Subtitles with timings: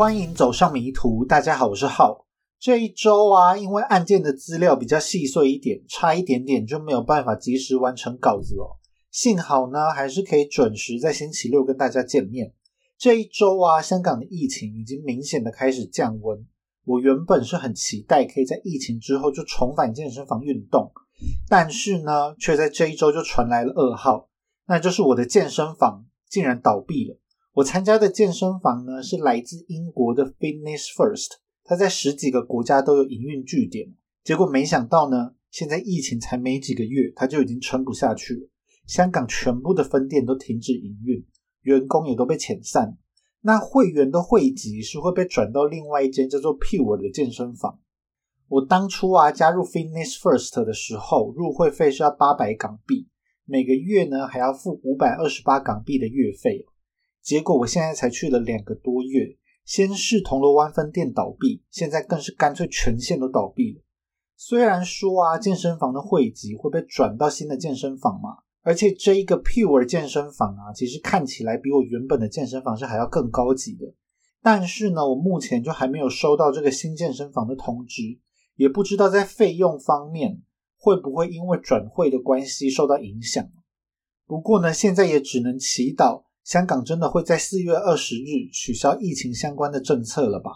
[0.00, 1.26] 欢迎走上迷途。
[1.26, 2.24] 大家好，我是浩。
[2.58, 8.80] 这一周啊，因为案件的资料比较细碎一点，差一点点就没有办法及时完成稿子哦。
[9.10, 12.54] 幸好呢，还是可以准时在星期六跟大家见面。
[12.96, 16.46] 这一周啊，香港的疫情已经明显的开始降温。
[16.86, 20.90] 我原本是很期待可以在疫情之后就重返健身房运动，
[21.46, 24.30] 但是呢，却在这一周就传来了噩耗，
[24.66, 27.19] 那就是我的健身房竟然倒闭了。
[27.54, 31.32] 我参加的健身房呢，是来自英国的 Fitness First，
[31.64, 33.92] 它在十几个国家都有营运据点。
[34.22, 38.48] 结果没想到呢，现在疫情才没几个月，它就已经撑不下去了。
[38.86, 41.26] 香港全部的分店都停止营运，
[41.62, 42.96] 员工也都被遣散。
[43.40, 47.80] 那会员的会籍是会被转到另外一间叫做 Pure 的健身房。
[48.46, 53.08] 我当初啊加入 Fitness First 的时候，入会费是要八百港币，
[53.44, 56.64] 每个月呢还要付五百二十八港币的月费。
[57.22, 63.82] 结果我现在才去了两个多月，先是铜锣湾分店倒闭，现在更是干脆全线都倒闭了。
[64.36, 73.94] 虽然说啊，健身房的会籍会被转到新的健身房嘛，而且这一个 Pure 健身房啊，其实看起来比我原本的健身房是还要更高级的。
[74.42, 78.18] 但是呢，我目前就还没有收到这个新健身房的通知，
[78.56, 80.40] 也不知道在费用方面
[80.78, 83.46] 会不会因为转会的关系受到影响。
[84.26, 86.24] 不过呢，现在也只能祈祷。
[86.44, 90.50] 香港真的会在四月二十日取消疫情相关的政策了吧？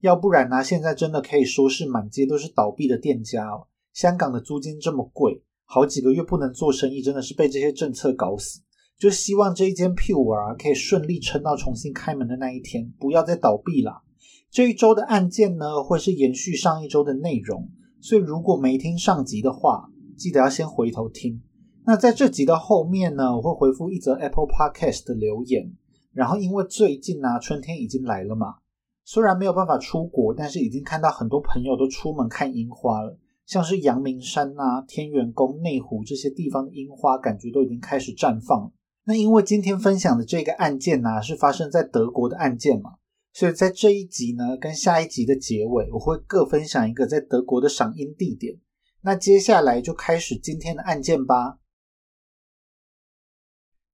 [0.00, 0.62] 要不然呢？
[0.62, 3.66] 现在真的可以说是满街都是倒闭的店家哦。
[3.92, 8.60] 香港的租金这么贵，好几个月不能做生意，真的是被这些政策搞死。
[8.98, 14.02] 就希望这一间 Pure 啊，可以顺利撑到重新开门的那一天，不要再倒闭了。
[14.50, 17.70] 这一周的案件呢，会是延续上一周的内容，
[18.00, 21.42] 所以如果没听上集的话，记得要先回头听。
[21.86, 25.72] 那在这集的后面呢，我会回复一则 Apple Podcast 的留言。
[26.12, 28.56] 然后因为最近呢，春天已经来了嘛，
[29.04, 33.18] 虽然没有办法出国，但是已经看到很多朋友都出门看樱花了。
[33.46, 38.72] 像是阳明山啊、天元宫、内湖这些地方的樱花，感觉都已经开始绽放。
[39.04, 42.92] 那因为今天分享的这个案件呢，是发生在德国的案件嘛，
[43.32, 48.56] 所以在这一集呢，跟下一集的结尾，我会各分享一个在德国的赏樱地点。
[49.02, 51.59] 那接下来就开始今天的案件吧。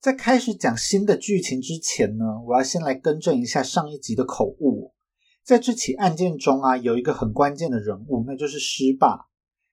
[0.01, 4.95] 在开始讲新的剧情之前呢，我要先来更正一下上一集的口误。
[5.43, 9.27] 在这起案件中啊，有一个很关键的人物，那就是施霸。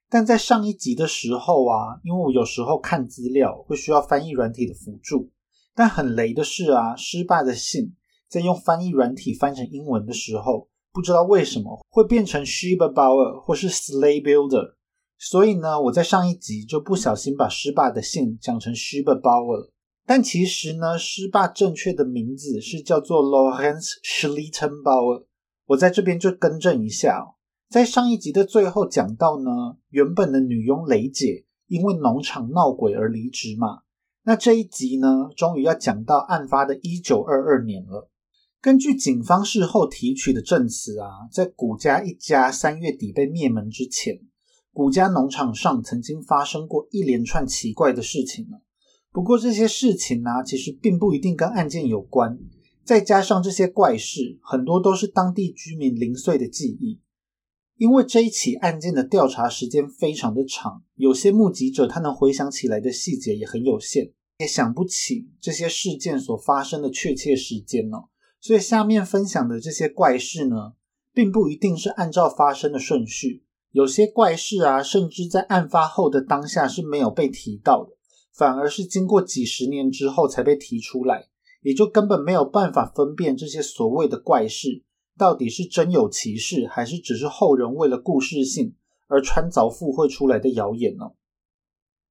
[0.10, 5.32] 但在上一集的时候啊，因为我有时候看资料会需要翻译软体的辅助，
[5.74, 7.96] 但很雷的是啊，施霸的姓
[8.30, 14.76] 在用翻译软体翻成英文的时候，不知道为什么会变成 Shebauer 或是 Slay Builder，
[15.18, 19.73] 所以呢，我在上一集就不小心把施霸的姓讲成 Shebauer 了。
[20.06, 25.26] 但其实呢，施霸正确的名字是叫做 Lorenz Schlittenbauer。
[25.68, 27.36] 我在这边就更正一下，
[27.70, 33.84] 在上一集的最后讲到呢，原本的女佣雷姐因为农场闹鬼而离职嘛。
[34.26, 38.10] 那这一集呢，终于要讲到案发的一九二二年了。
[38.62, 44.20] 根据警方事后提取的证词啊，在古家一家三月底被灭门之前，
[44.74, 48.58] 古家农场上曾经发生过一连串奇怪的事情呢。
[49.14, 52.40] 不过这些事情呢，其实并不一定跟案件有关。
[52.84, 57.00] 再加上这些怪事，很多都是当地居民零碎的记忆。
[57.78, 67.98] 因为这一起案件的调查时间非常的长，有些目击者他能回想起来的细节也很有限，也想不起这些事件所发生的确切时间呢。
[68.42, 70.74] 所以下面分享的这些怪事呢，
[71.14, 73.44] 并不一定是按照发生的顺序。
[73.72, 77.93] 有些怪事啊，甚至在案发后的当下是没有被提到的。
[78.34, 81.28] 反而是经过几十年之后才被提出来，
[81.62, 84.84] 也就根本没有办法分辨这些所谓的怪事
[85.18, 88.74] 到底是真有其事，还是只是后人为了故事性
[89.08, 91.12] 而穿凿附会出来的谣言呢？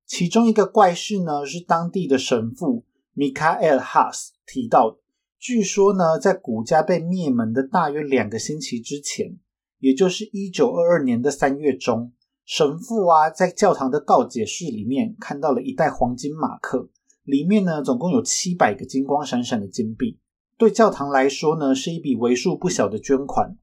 [0.06, 2.84] 其中一个怪事呢，是当地的神父
[3.16, 4.98] Michael Haas 提到的。
[5.38, 9.38] 据说呢，在古家被灭门的大约两个星期之前，
[9.80, 12.12] 也就是一九二二年的三月中。
[12.44, 16.88] 神父啊，在教堂的告解室里面看到了一袋黄金马克，
[17.22, 20.18] 里面呢总共有七百个金光闪闪的金币。
[20.58, 23.56] 对教堂来说呢，是一笔为数不小的捐款。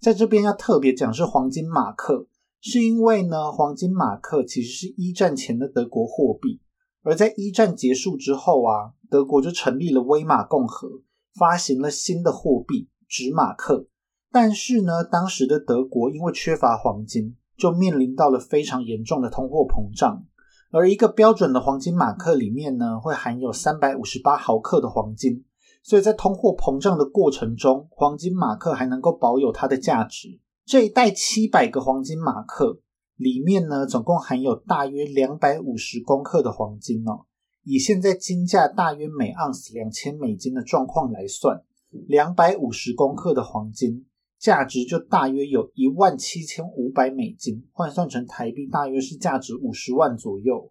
[0.00, 2.26] 在这边要特别讲是黄金马克，
[2.60, 6.60] 是因为呢，黄金马克其实是一战前的德国货币，
[7.02, 10.88] 而在一战结束之后啊，德国就成立了威玛共和，
[11.34, 13.86] 发行了新的货币纸马克。
[14.30, 17.36] 但是呢，当时的德国因为缺乏黄金。
[17.56, 20.24] 就面临到了非常严重的通货膨胀，
[20.70, 25.44] 而一个标准的黄金马克里面呢，会含有三百五十八毫克的黄金，
[25.82, 30.40] 所以在通货膨胀的过程中，黄金马克还能够保有它的价值。
[30.64, 32.80] 这一袋七百个黄金马克
[33.16, 37.26] 里面呢，总共含有大约两百五十公克的黄金哦。
[37.62, 41.62] 以现在金价大约每盎司两千美金的状况来算，
[42.08, 44.04] 两百五十公克的黄金
[44.44, 50.70] 价值就大约有一万七千五百美金，换算成台币大约是价值五十万左右。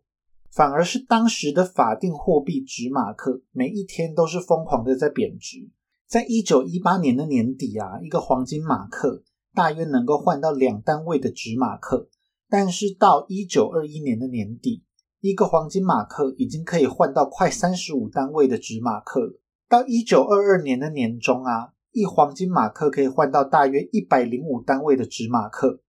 [0.51, 5.71] 反而是当时的法定货币纸马克，每一天都是疯狂的在贬值。
[6.05, 9.23] 在一九一八年的年底啊，一个黄金马克
[9.55, 12.07] 大约能够换到两单位的纸马克，
[12.47, 14.83] 但是到一九二一年的年底，
[15.19, 19.39] 一个黄金马克已经可以换到快三十五单位的纸马克。
[19.67, 25.81] 到一九二二年的年中啊，一黄金马克可以换到大约一百零五单位的纸马克。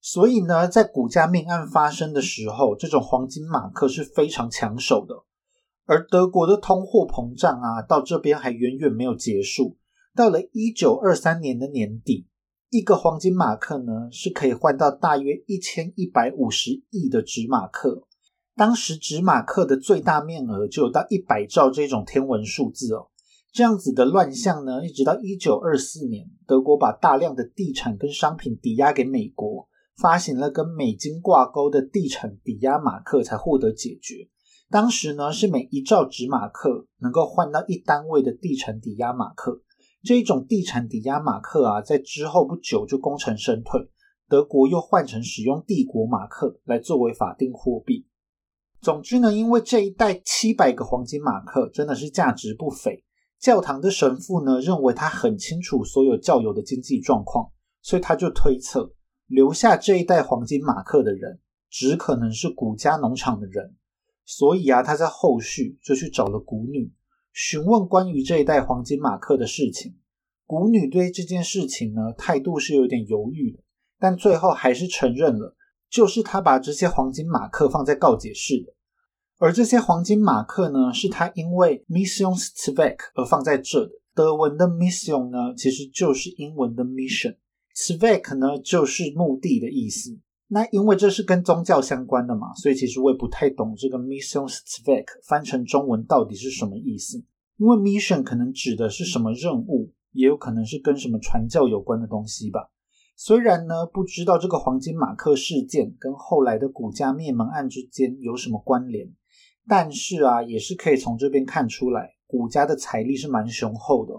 [0.00, 5.24] 所以呢，在股价命案发生的时候，这种黄金马克是非常抢手的。
[5.86, 9.78] 而德国的通货膨胀啊，到这边还远远没有结束。
[10.14, 12.28] 到了一九二三年的年底，
[12.70, 18.04] 一个黄金马克呢是可以换到大约一千一百五十亿的纸马克。
[18.54, 23.08] 当时纸马克的最大面额就有到一百兆这种天文数字哦。
[23.56, 29.66] 这样子的乱象呢，一直到一九二四年，德国把大量的地产跟商品抵押给美国。
[29.96, 34.28] 发行了跟美金挂钩的地产抵押马克才获得解决。
[34.68, 39.62] 当时呢是每一兆纸马克能够换到一单位的地产抵押马克。
[40.02, 43.88] 这一种地产抵押马克啊，在之后不久就功成身退。
[44.28, 48.06] 德国又换成使用帝国马克来作为法定货币。
[48.82, 53.02] 总之呢，因为这一袋七百个黄金马克真的是价值不菲，
[53.46, 58.92] 教堂的神父呢认为他很清楚所有教友的经济状况，所以他就推测。
[59.28, 61.38] 留下这一袋黄金马克的人，
[61.70, 63.76] 只可能是古家农场的人，
[64.24, 66.92] 所以啊，他在后续就去找了古女，
[67.32, 69.94] 询问关于这一袋黄金马克的事情。
[70.44, 73.62] 古女对这件事情呢，态度是有点犹豫的，
[74.00, 75.54] 但最后还是承认了，
[75.88, 78.74] 就是他把这些黄金马克放在告解室的。
[79.38, 83.92] 而这些黄金马克呢，是他因为 Missionszweck 而放在这的。
[84.14, 87.36] 德文的 Mission 呢，其实就是英文的 Mission。
[87.76, 90.18] Zweck 呢，就是目的的意思。
[90.48, 97.22] 那因为这是跟宗教相关的嘛，所以其实我也不太懂这个 Mission Zweck 翻成中文到底是什么意思。
[97.58, 102.70] 因为 Mission 可能指的是什么任务，也有可能是跟什么传教有关的东西吧。
[103.18, 109.10] 虽然呢，不知道这个黄金马克事件跟后来的古家灭门案之间有什么关联，
[109.68, 114.14] 但是啊，也是可以从这边看出来，古家的财力是蛮雄厚的。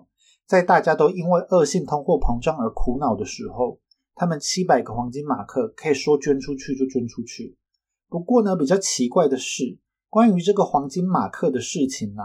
[0.45, 3.79] 在大家都因为恶性通货膨胀而苦恼的时候，
[4.15, 7.57] 他们七百个黄金马克可以说捐出去就捐出去。
[8.09, 9.77] 不过呢，比较奇怪的是，
[10.09, 12.23] 关于这个黄金马克的事情呢，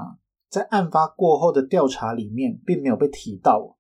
[0.49, 3.77] 在案发过后的调查里面并没有被提到。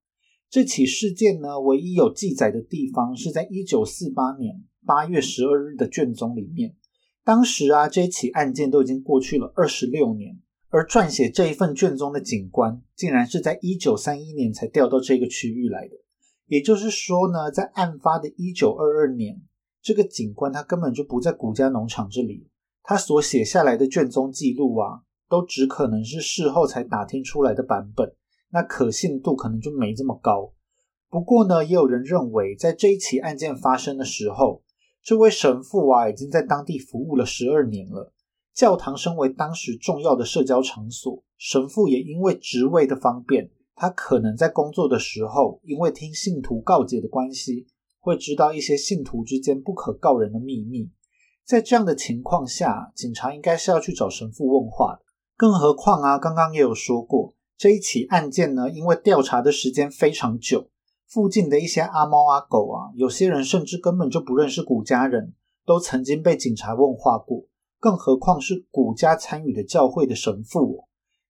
[0.50, 6.76] 这起事件呢，唯一有记载的地方是在一九四八年八月十二日的卷宗里面。
[7.24, 10.38] 当时啊，这起案件都已经过去了二十六年。
[10.74, 15.94] 而撰写这一份卷宗的警官，竟然是在一九三一年才调到这个区域来的。
[16.46, 19.42] 也就是说呢，在案发的一九二二年，
[19.82, 22.48] 这个警官他根本就不在古家农场这里，
[22.82, 28.14] 他所写下来的卷宗记录啊，都只可能是事后才打听出来的版本，
[28.50, 30.54] 那可信度可能就没这么高。
[31.10, 34.62] 不过呢，也有人认为，在这一起案件发生的时候，
[35.02, 38.12] 这位神父啊，已经在当地服务了十二年了。
[38.54, 47.66] 教堂身为当时重要的社交场所，神父也因为职位的方便，他可能在工作的时候，因为听信徒告解的关系，
[47.98, 50.90] 会知道一些信徒之间不可告人的秘密。
[51.44, 55.02] 在这样的情况下，警察应该是要去找神父问话的。
[55.36, 60.68] 更何况啊，刚刚也有说过，这一起案件呢，因为调查的时间非常久，
[61.12, 65.34] 附近的一些阿猫阿狗啊，有些人甚至根本就不认识古家人，
[65.66, 67.44] 都曾经被警察问话过。
[67.78, 70.84] 更何况是古家参与的教会的神父，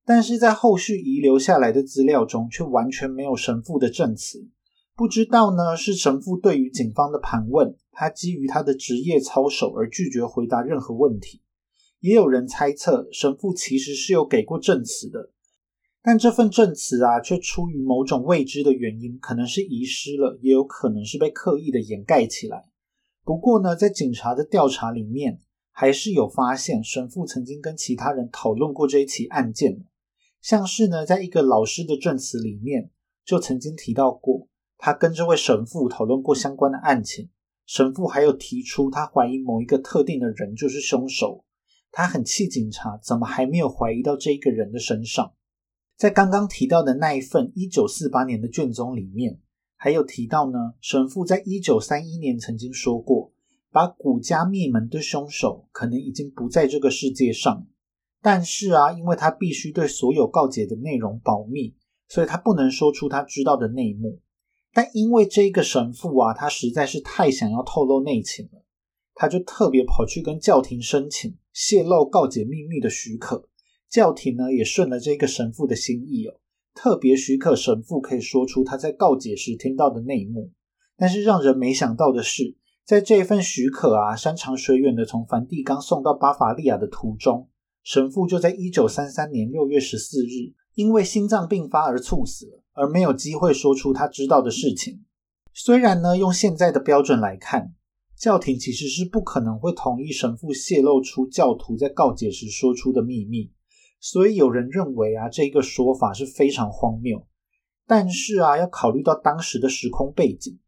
[0.04, 4.46] 但是在后续遗留下来的资料中，却完全没有神父的证词。
[4.94, 11.42] 不知道呢，是神父对于警方的盘问，他基于他的职业操守而拒绝回答任何问题。
[11.98, 15.30] 也有人猜测，神父其实是有给过证词的，
[16.02, 22.64] 但这份证词啊，却出于某种未知的原因，可能是遗失了，也有可能是被刻意的掩盖起来。
[23.24, 25.40] 不过呢，在警察的调查里面。
[25.74, 29.82] 还是有发现，神父曾经跟其他人讨论过这一起案件
[30.42, 32.90] 像是呢，在一个老师的证词里面，
[33.24, 37.30] 就曾经提到过，他跟这位神父讨论过相关的案情。
[37.64, 41.46] 神父还有提出，他怀疑某一个特定的人就是凶手。
[41.90, 45.32] 他很气警察，怎么还没有怀疑到这一个人的身上？
[46.02, 49.38] 在刚刚提到的那一份一九四八年的卷宗里面，
[49.76, 53.30] 还有提到呢，神父在一九三一年曾经说过，
[53.70, 57.68] 把古家灭门的凶手可能已经不在这个世界上。
[58.20, 61.76] 但是啊，因为他必须对所有告解的内容保密，
[62.08, 64.18] 所以他不能说出他知道的内幕。
[64.72, 68.64] 但因为这个神父啊，他实在是太想要透露内情了，
[69.14, 73.48] 他就特别跑去跟教廷申请泄露告解秘密的许可。
[73.92, 76.40] 教廷呢也顺了这个神父的心意哦，
[76.72, 80.50] 特别许可神父可以说出他在告解时听到的内幕。
[80.96, 82.56] 但是让人没想到的是，
[82.86, 87.50] 在这份许可啊，山长水远的从梵蒂冈送到巴伐利亚的途中。
[87.82, 95.04] 神父就在一九三三年六月十四日，因为心脏病发而猝死了，而没有机会说出他知道的事情。
[95.52, 97.74] 虽然呢，用现在的标准来看，
[98.16, 103.50] 教廷其实是不可能会同意神父泄露出教徒在告解时说出的秘密，
[104.02, 107.24] 所以有人认为啊，这个说法是非常荒谬。
[107.86, 110.58] 但是啊，要考虑到当时的时空背景，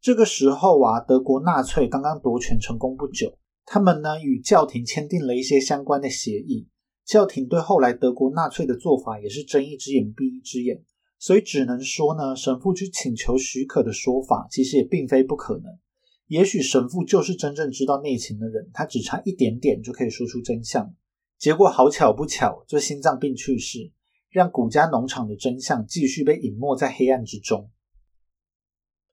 [0.00, 3.38] 这个时候啊，德国纳粹刚刚夺权成功不久。
[3.64, 6.66] 他们呢与教廷签订了一些相关的协议，
[7.06, 10.82] 教廷对后来德国纳粹的做法也是睁一只眼闭一只眼，
[11.20, 15.78] 所以只能说呢，神父去请求许可的说法其实也并非不可能。
[16.26, 20.92] 也许神父就是真正知道内情的人，他只差一点点就可以说出真相。
[21.40, 23.92] 结果好巧不巧，就心脏病去世，
[24.28, 27.70] 让古家农场的真相继续被隐没在黑暗之中。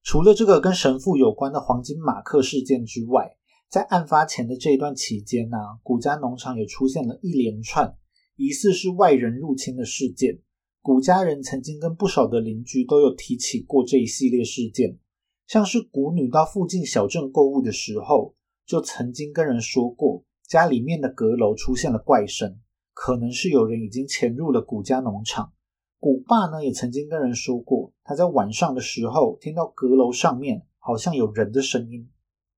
[0.03, 3.37] 除了这个跟神父有关的黄金马克事件之外，
[3.69, 7.95] 在案发前的这一段期间呢，古家农场也出现了一连串
[8.35, 10.41] 疑似是外人入侵的事件。
[10.81, 14.99] 古家人曾经跟不少的邻居都有提起过这一系列事件，
[15.47, 22.59] 像是古女到附近小镇购物的时候，就曾经跟人说过家里面的阁楼出现了怪声，
[22.93, 25.53] 可能是有人已经潜入了古家农场。
[25.99, 32.09] 古爸呢也曾经跟人说过，他在晚上的时候听到阁楼上面好像有人的声音。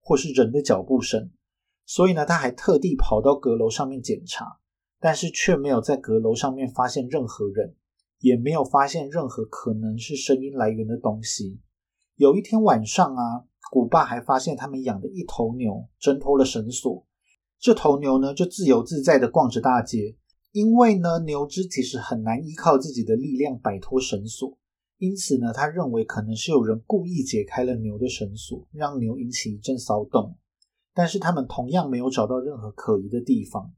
[0.01, 1.29] 或是人的脚步声，
[1.85, 4.57] 所以呢，他还特地跑到阁楼上面检查，
[4.99, 7.75] 但是却没有在阁楼上面发现任何人，
[8.17, 11.59] 也没有发现任何可能是声音来源的东西。
[12.15, 17.05] 有一天晚上啊，古爸还发现他们养的一头牛挣脱了绳索，
[17.59, 20.15] 这头牛呢就自由自在的逛着大街，
[20.51, 24.57] 因为呢牛只其实很难依靠自己的力量摆脱绳索。
[24.97, 30.35] 因此呢，他认为可能是有人故意解开了牛的绳索，让牛引起一阵骚动。
[30.93, 33.71] 但是他们同样没有找到任何可疑的地方。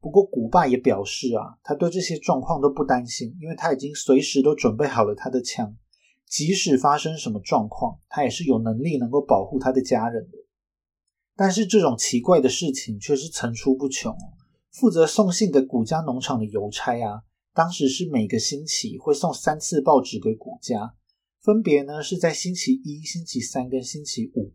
[0.00, 5.76] 不过古爸也表示啊，他对这些状况都不担心，因为他已经随时都准备好了他的枪，
[6.24, 10.37] 即使发生什么状况，他也是有能力能够保护他的家人的。
[11.38, 14.12] 但是这种奇怪的事情却是层出不穷。
[14.72, 17.22] 负责送信给古家农场的邮差啊。
[17.54, 20.94] 当时是每个星期会送三次报纸给古家，
[21.40, 24.52] 分别呢是在星期一、星期三跟星期五。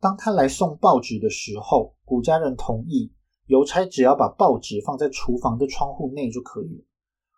[0.00, 3.10] 当他来送报纸的时候，古家人同意
[3.46, 6.84] 邮差只要把报纸放在厨房的窗户内就可以了。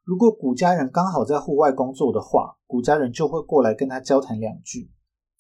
[0.03, 4.91] 如果古家人刚好在户外工作的话，古家人就会过来跟他交谈两句。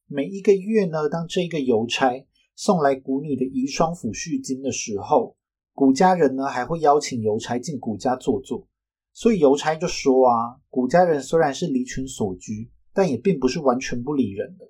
[0.07, 2.26] 每一个月呢，当这个邮差
[2.62, 5.34] 送来古女的遗孀抚恤金的时候，
[5.72, 8.68] 古家人呢还会邀请邮差进古家坐坐。
[9.14, 14.66] 所以邮差就说啊，古家人虽然是离群所居，但也并不是完全不理人的。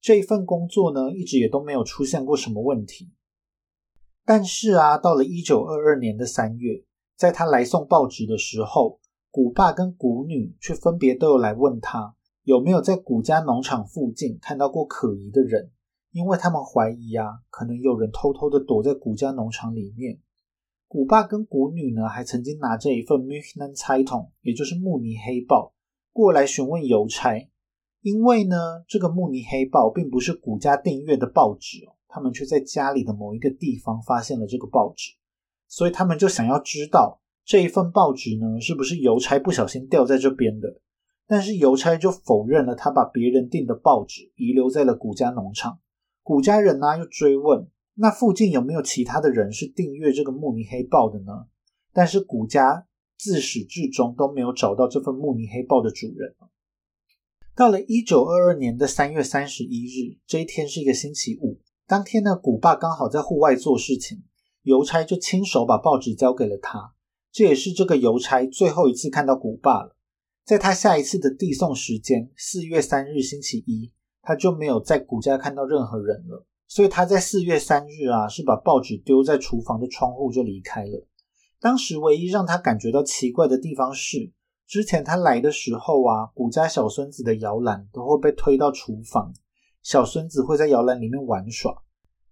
[0.00, 3.10] 这一份工作呢，一直也都没有出现过什么问题。
[4.24, 6.84] 但是啊，到了一九二二年的三月，
[7.16, 9.00] 在他来送报纸的时候，
[9.32, 15.72] 古爸跟古女却分别都有来问他，有没有在古家农场附近看到过可疑的人，
[16.12, 20.20] 因为他们怀疑啊，可能有人偷偷的躲在古家农场里面。
[20.86, 25.72] 古爸跟古女呢，还曾经拿着一份《München Zeitung》，也就是慕尼黑报，
[26.12, 27.48] 过来询问邮差。
[28.02, 35.12] 因为呢，这个慕尼黑报并不是古家订阅的报纸哦，他们却在家里的某一个地方发现了这个报纸，
[35.66, 40.80] 所以他们就想要知道这一份报纸呢，是不是邮差不小心掉在这边的。
[41.26, 45.78] 但是邮差就否认了，他把别人订的报纸遗留在了古家农场。
[46.22, 47.68] 古家人呢，又追问。
[47.94, 51.46] 那附近有没有其他的人是订阅这个慕尼黑报的呢？
[51.92, 52.86] 但是古家
[53.18, 56.34] 自始至终都没有找到这份慕尼黑报的主人。
[57.54, 61.60] 到了一九二二年的三月三十一日，这一天是一个星期五。
[61.86, 64.22] 当天呢，古爸刚好在户外做事情，
[64.62, 66.94] 邮差就亲手把报纸交给了他。
[67.30, 69.96] 这也是这个邮差最后一次看到古爸了。
[70.44, 76.46] 在他下一次的递送时间四月三日星期一，他就没有在古家看到任何人了。
[76.66, 81.06] 所以他在四月三日啊，是把报纸丢在厨房的窗户就离开了。
[81.60, 84.32] 当时唯一让他感觉到奇怪的地方是，
[84.66, 89.34] 之前他来的时候啊，古家小孙子的摇篮都会被推到厨房，
[89.82, 91.82] 小孙子会在摇篮里面玩耍。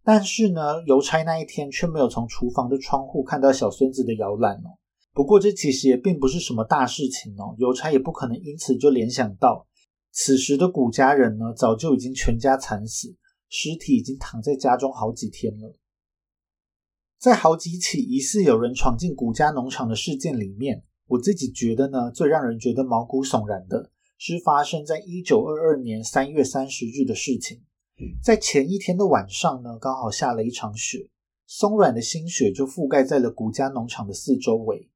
[0.03, 4.81] 但是呢，邮差那一天却没有从厨房的窗户看到小孙子的摇篮哦。
[5.13, 9.67] 不过这其实也并不是什么大事情哦，邮差也不可能因此就联想到，
[10.13, 13.17] 此时的古家人呢早就已经全家惨死，
[13.49, 15.77] 尸体已经躺在家中好几天了。
[17.19, 27.63] 在好几起疑似有人闯进古家农场的事件里面，我自己觉得呢，最让人觉得毛骨悚然的是发生在一九二二年三月三十日的事情。
[28.23, 31.09] 在前一天的晚上呢，刚好下了一场雪，
[31.47, 34.90] 松软的新雪就覆盖在了古家农场的四周围。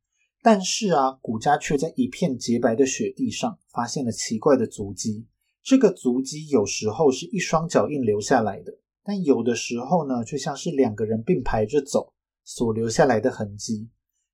[0.47, 5.27] 但是啊，古家却在一片洁白的雪地上发现了奇怪的足迹。
[5.63, 12.13] 这个足迹有时候是一双脚印留下来的，但有的时候呢，却像是两个人并排着走
[12.45, 13.89] 所留下来的痕迹。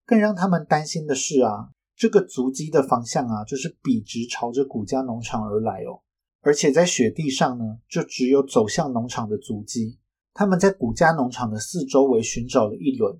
[0.05, 6.03] 更让他们担心的是啊，这个足迹的方向啊，就是笔直朝着古家农场而来哦。
[6.41, 10.01] 而且在雪地上呢，就只有走向农场的足迹。
[10.35, 13.17] 他们在古家农场的四周围寻找了一轮，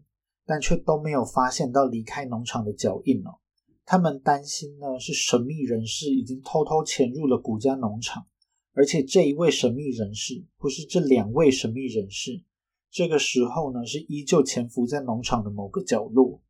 [0.51, 3.39] 但却都没有发现到离开农场的脚印哦。
[3.87, 8.27] 他们担心呢，是神秘人士已经偷偷潜入了古家农场，
[8.73, 12.43] 而且这一位神秘人士，或是这两位神秘人士，
[12.91, 16.43] 这个时候呢，是依旧潜伏在农场的某个角落。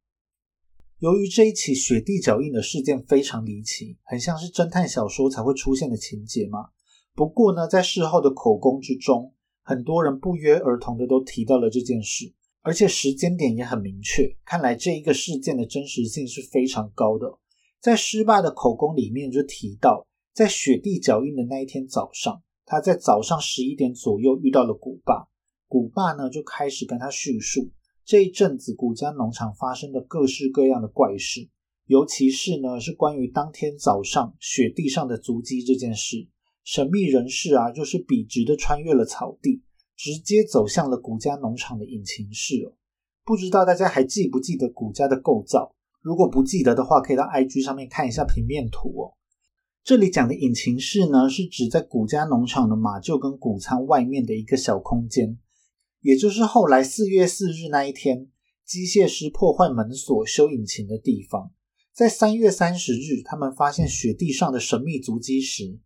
[1.01, 6.71] 由于这一起雪地脚印的事件非常离奇，很像是侦探小说才会出现的情节嘛。
[7.15, 14.37] 不过呢，在事后的口供之中，很多人不约而同的都提到了这件事，而且时间点也很明确。
[14.45, 17.39] 看来这一个事件的真实性是非常高的。
[17.81, 25.29] 在施霸的口供里面就提到，在雪地脚印的那一天早上，他在早上十一点左右遇到了古爸，
[25.67, 27.71] 古爸呢就开始跟他叙述。
[28.05, 31.49] 这一阵子，古家农场发生的各式各样的怪事，
[31.87, 36.29] 尤其是呢，是关于当天早上雪地上的足迹这件事。
[36.65, 39.63] 神秘人士啊，就是笔直的穿越了草地，
[40.03, 42.73] 直接走向了古家农场的引擎室哦。
[43.23, 45.75] 不知道大家还记不记得古家的构造？
[46.01, 49.13] 如果不记得的话，可以到 IG 上面看一下平面图哦。
[49.85, 55.39] 这里讲的引擎室呢，是指在古家农场的马厩跟谷仓外面的一个小空间。
[56.01, 58.29] 也就是后来四月四日那一天，
[58.65, 61.53] 机械师破坏门锁修引擎的地方，
[61.93, 65.79] 在三月三十日，他们发现雪地上的神秘足迹时，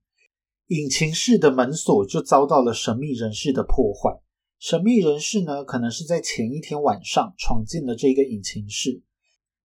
[0.68, 4.20] 引擎室的门锁就遭到了神秘人士的破坏。
[4.58, 9.02] 神秘人士呢，可能是在前一天晚上闯进了这个引擎室，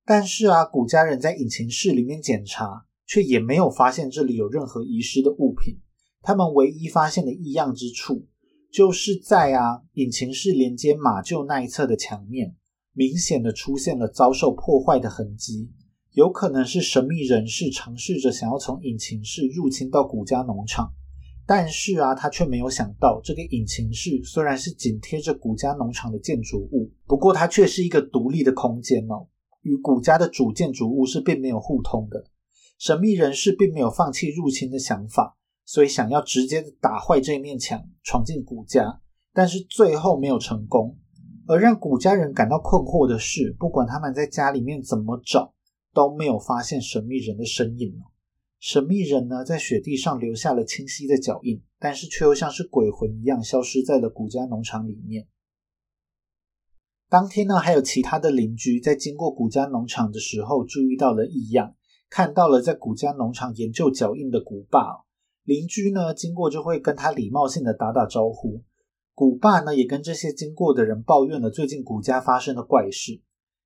[0.05, 5.79] 但是啊，古家人在引擎室里面检查，却也没有发现这里有任何遗失的物品。
[6.21, 8.27] 他们唯一发现的异样之处。
[8.71, 12.55] 就是在啊，引擎室连接马厩那一侧的墙面，
[12.93, 15.71] 明显的出现了遭受破坏的痕迹，
[16.19, 20.91] 有可能是神秘人士尝试着想要从引擎室入侵到古家农场，
[21.47, 29.27] 但是啊，他却没有想到，这个引擎室虽然是紧贴着古家农场的建筑物，不过它却是一个独立的空间哦，
[29.61, 32.25] 与古家的主建筑物是并没有互通的。
[32.77, 35.37] 神秘人士并没有放弃入侵的想法。
[35.71, 39.01] 所以想要直接打坏这一面墙，闯进古家，
[39.35, 40.97] 但是最后没有成功。
[41.47, 45.53] 而让古家人感到困惑的是，不管他们在家里面怎么找，
[45.99, 48.01] 都没有发现神秘人的身影
[48.57, 55.27] 神秘人呢，在雪地上留下了清晰的脚印，但是却又像是鬼魂一样消失在了古家农场里面。
[57.09, 61.75] 当天呢，还有其他的邻居在经过古家农场的时候，注意到了异样，
[62.09, 65.03] 看到了在古家农场研究脚印的古爸。
[65.43, 68.63] 邻居呢，经过就会跟他礼貌性的打打招呼。
[69.13, 73.19] 古爸呢，也跟这些经过的人抱怨了最近古家发生的怪事，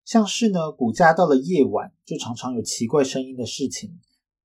[0.05, 3.99] 像是呢，古家到了夜晚就常常有奇怪声音的事情，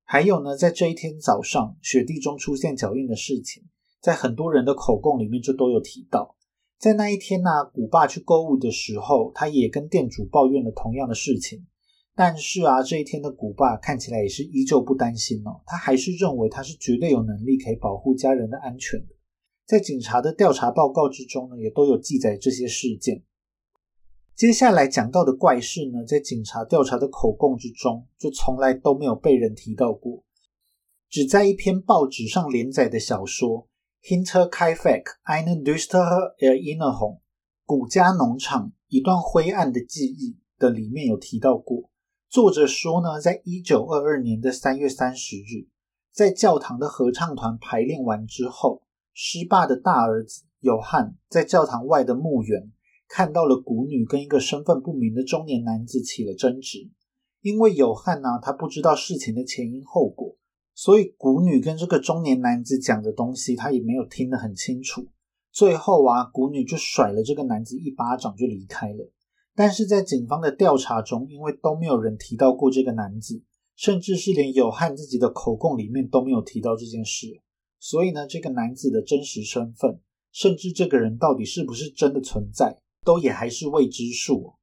[0.05, 3.65] 还有呢，在这一天早上雪地中出现脚印的事情，
[4.01, 6.37] 在很多人的口供里面就都有提到。
[6.79, 11.67] 在那一天呢，古爸去购物的时候，他也跟店主抱怨了同样的事情。
[12.15, 19.15] 但是啊，这一天的古爸看起来也是依旧不担心哦，他还是认为他是绝对有能力可以保护家人的安全的。
[19.67, 23.25] 在警察的调查报告之中呢，也都有记载这些事件。
[24.39, 30.23] 接下来讲到的怪事呢，在警察调查的口供之中，就从来都没有被人提到过，
[31.11, 33.67] 只在一篇报纸上连载的小说
[34.09, 37.17] 《Hinter Kaifek eine düstere Erinnerung》
[37.67, 41.91] 古家农场一段灰暗的记忆的里面有提到过。
[42.29, 45.67] 作者说呢，在一九二二年的三月三十日，
[46.13, 52.71] 在教堂的合唱团排练完之后，施霸的大儿子尤汉在教堂外的墓园
[53.09, 56.91] 看到了古女跟一个身份不明的中年男子起了争执。
[57.41, 60.37] 因为有汉呢，他不知道事情的前因后果，
[60.75, 65.09] 所以古女跟这个中年男子讲的东西，他也没有听得很清楚。
[65.51, 69.11] 最后啊，古女就甩了这个男子一巴掌就离开了。
[69.55, 73.43] 但是在警方的调查中，因为都没有人提到过这个男子，
[73.77, 77.41] 甚至是连有汉自己的口供里面都没有提到这件事，
[77.79, 80.01] 所以呢，这个男子的真实身份，
[80.33, 84.55] 甚至这个人到底是不是真的存在，都也还是未知数。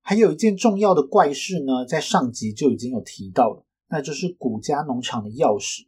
[0.00, 5.86] 还有一件重要的怪事呢，在上集就已经有提到了，那就是古家农场的钥匙。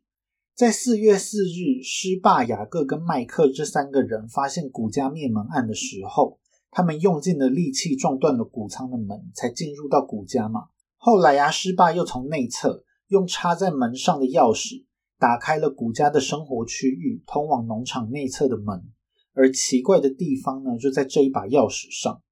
[0.54, 6.38] 在四月四日，施霸、雅各跟麦克这三个人发现古家灭门案的时候，
[6.70, 10.66] 他们用尽了力气撞断了谷仓的门，才进入到古家嘛。
[10.96, 14.84] 后来呀，施霸又从内侧用插在门上的钥匙
[15.18, 18.84] 打开了古家的生活区域，通往农场内侧的门。
[19.32, 22.22] 而奇怪的地方呢，就在这一把钥匙上。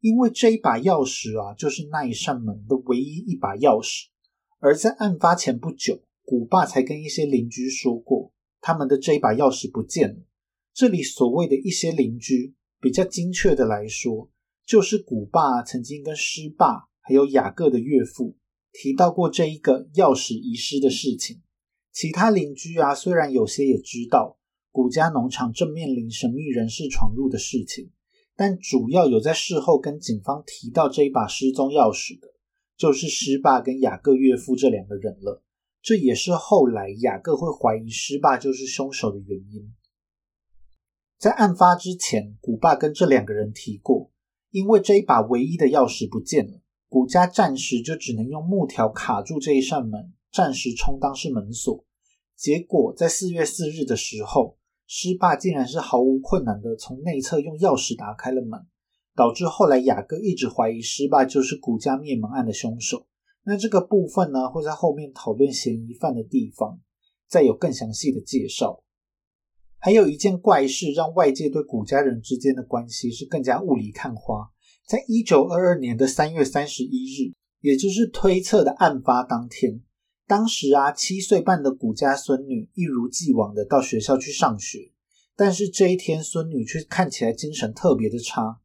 [0.00, 4.06] 因为这一把钥匙啊，就是那一扇门的唯一一把钥匙。
[4.58, 10.22] 而在案发前不久，古爸才跟一些邻居说过，他们的这一把钥匙不见了。
[10.72, 14.30] 这里所谓的一些邻居，比较精确的来说，
[14.66, 18.36] 就是古爸曾经跟师爸还有雅各的岳父
[18.72, 21.42] 提到过这一个钥匙遗失的事情。
[21.92, 24.38] 其他邻居啊，虽然有些也知道
[24.72, 27.90] 古家农场正面临神秘人士闯入的事情。
[28.36, 32.28] 但主要有在事后跟警方提到这一把失踪钥匙的，
[32.74, 35.42] 就是施霸跟雅各岳父这两个人了。
[35.82, 39.74] 这也是后来雅各会怀疑施霸就是凶手的原因。
[41.18, 44.10] 在案发之前，古爸跟这两个人提过，
[44.50, 51.84] 因为这一把唯一的钥匙不见了，古家暂时就只能用木条卡住这一扇门，暂时充当是门锁。
[52.34, 54.56] 结果在四月四日的时候。
[54.92, 58.58] 施霸竟然是毫无困难的从内侧用钥匙打开了门，
[59.14, 63.06] 导致后来雅各一直怀疑施霸就是古家灭门案的凶手。
[63.44, 66.80] 那这个部分呢，会在后面讨论嫌疑犯的地方
[67.28, 68.82] 再有更详细的介绍。
[69.78, 74.50] 还有一件怪事，让外界对古家人之间的关系是更加雾里看花。
[74.88, 79.82] 在一九二二年的三月三十一日，也就是推测的案发当天。
[80.30, 84.92] 当时啊，七岁半的古家孙女一如既往的到学校去上学，
[85.34, 88.60] 但是这一天孙女却看起来精神特别的差。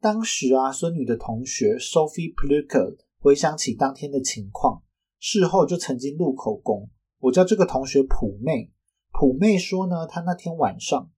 [0.00, 4.82] 当时啊，孙女的同学 Sophie p l u k e r 回想起当天的情况，
[5.18, 6.88] 事后就曾经录口供。
[7.18, 8.72] 我叫这个同学普妹，
[9.12, 11.10] 普妹说呢，她那天晚上，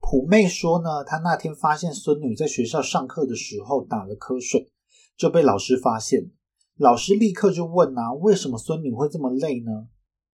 [0.00, 4.70] 普妹说呢，她那天发现孙女在学校上课的时候打了瞌睡，
[5.16, 6.30] 就被老师发现。
[6.80, 9.88] 老师立刻就问啊，为什么孙女会这么累呢？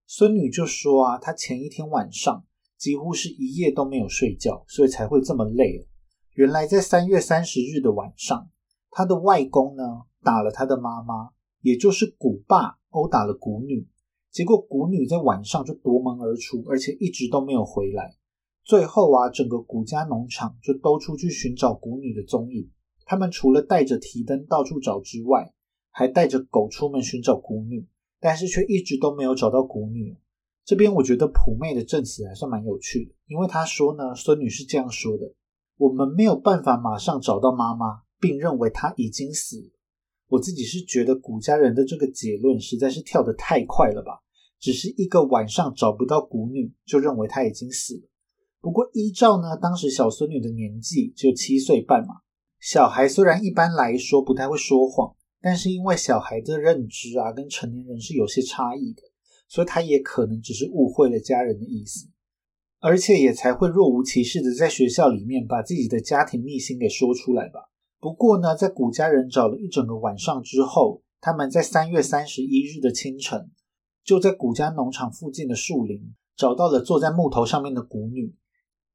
[0.06, 2.44] 孙女就说啊，她前一天晚上
[2.78, 5.88] 几乎是一夜都没有睡觉，所以才会这么累。
[6.34, 8.48] 原来在三月三十日的晚上，
[8.92, 9.82] 她的外公呢
[10.22, 11.30] 打了她的妈妈，
[11.62, 13.88] 也就是古爸殴打了古女，
[14.30, 18.14] 结果古女在晚上就夺门而出，而且一直都没有回来。
[18.62, 22.70] 最后啊，整个古家农场就都出去寻找古女的踪影，
[23.04, 25.52] 他们除了带着提灯到处找之外，
[25.98, 27.88] 还带着狗出门寻找古女，
[28.20, 30.14] 但是却一直都没有找到古女。
[30.62, 35.32] 这边我觉得普妹的证词还算蛮有趣的，因为她说呢，孙女是这样说的
[35.78, 39.70] ：“我们没有办法马上找到妈妈，并认为她已经死了。”
[40.28, 44.20] 我自己是觉得古家人的这个结论实在是跳得太快了吧？
[44.60, 48.02] 只是一个晚上找不到古女，就认为她已经死了。
[48.60, 52.16] 不过依照呢，当时小孙女的年纪只有七岁半嘛，
[52.60, 55.16] 小孩虽然一般来说不太会说谎。
[55.46, 59.02] 但是因为小孩的认知啊，跟成年人是有些差异的，
[59.46, 62.08] 所以他也可能只是误会了家人的意思，
[62.80, 67.70] 而且也才会若无其事的在学校里面把自己的家庭秘辛给说出来吧。
[68.00, 73.52] 不过呢，在古家人找了一整个晚上之后，他们在三月三十一日的清晨，
[74.02, 78.34] 就在古家农场附近的树林找到了坐在木头上面的古女，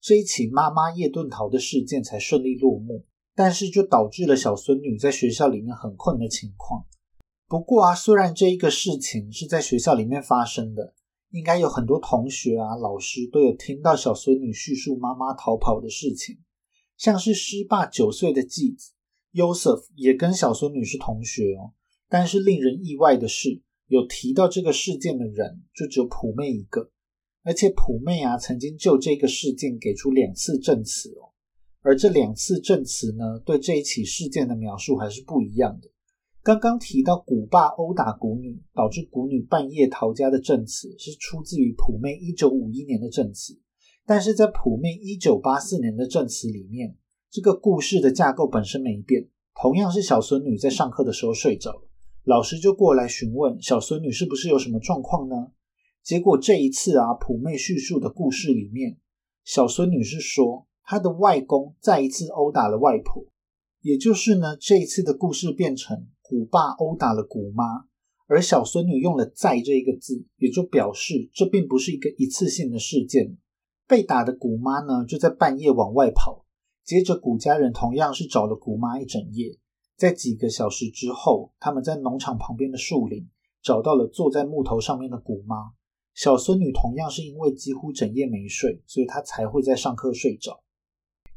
[0.02, 3.06] 这一起妈妈夜遁逃的事件才顺利落幕。
[3.36, 6.86] 但是就导致了小孙女在学校里面很困的情况。
[7.48, 10.94] 不过啊，虽然这一个事情是在学校里面发生的，
[11.32, 16.40] 应该有很多同学啊、老师都有听到小孙女叙述妈妈逃跑的事情。
[16.98, 18.92] 像是师爸九岁的继子
[19.34, 21.74] Yosef 也跟小孙女是同学哦。
[22.08, 26.92] 但是令人意外的是，有提到这个事件的人就只有普妹一个，
[27.44, 31.31] 而且普妹啊曾经就这个事件给出两次证词哦。
[31.82, 35.90] 而这两次证词呢，对这一起事件的描述还是不一样的。
[36.44, 43.60] 刚刚提到古爸殴打古女，导致古女半夜逃家的证词，是出自于普妹一九五一年的证词。
[44.06, 46.96] 但是在普妹一九八四年的证词里面，
[47.30, 51.84] 这个故事的架构本身没变，同样是小孙女在上课的时候睡着，
[52.24, 55.52] 老师就过来询问小孙女是不是有什么状况呢？
[56.04, 58.98] 结果这一次啊，普妹叙述的故事里面，
[59.46, 63.26] 小孙女是说他的外公再一次殴打了外婆，
[63.82, 67.86] 也就是呢，这一次的故事变成古爸殴打了古妈，
[68.28, 73.38] 而小孙女用了“再”这一个字，也就表示这并不是一个一次性的事件。
[73.88, 76.46] 被打的古妈呢，就在半夜往外跑，
[76.84, 79.58] 接着古家人同样是找了古妈一整夜，
[79.98, 83.28] 在几个小时之后，他们在农场旁边的树林
[83.62, 85.74] 找到了坐在木头上面的古妈。
[86.14, 90.62] 小孙女同样是因为几乎整夜没睡，所以她才会在上课睡着。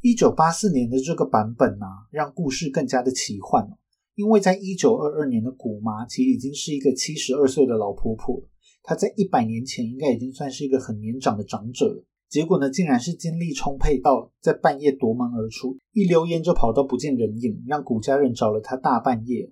[0.05, 3.79] 一九八四年的这个版本呢，让故事更加的奇幻了。
[4.15, 8.47] 因为在一九二二年的古妈其实已经是一个七十二岁的老婆婆了，
[8.83, 12.05] 她在一百年前应该已经算是一个很年长的长者了。
[12.29, 19.51] 结果呢，竟然是精力充沛到在半夜夺门而出，一溜烟就跑到不见人影，让古家人找了她大半夜。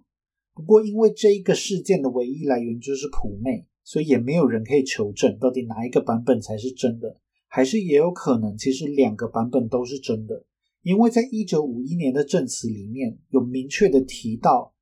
[0.52, 3.66] 不过因为这一个事件的唯一来源就是普妹。
[3.84, 7.18] 所以也没有人可以求证到底哪一个版本才是真的，
[7.54, 10.46] 还是也有可能其实两个版本都是真的，
[10.80, 14.72] 因为在一九五一年的证词里面有明确的提到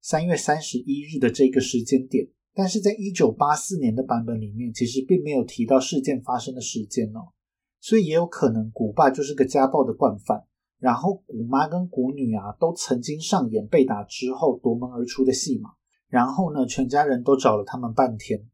[0.00, 7.28] 三月三十一日的这个时间点，但是在一九八四年的版本里面其实并没有提到事件发生的时间哦，
[7.78, 10.44] 所以也有可能古爸就是个家暴的惯犯，
[10.78, 15.72] 然后古妈跟古女啊都曾经上演被打之后夺门而出的戏码。
[16.08, 18.48] 然后呢，全家人都找了他们半天。